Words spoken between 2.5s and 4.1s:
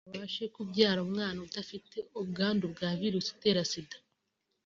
bwa virusi itera Sida